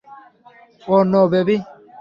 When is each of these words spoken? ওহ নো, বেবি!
ওহ 0.87 1.01
নো, 1.11 1.21
বেবি! 1.31 1.57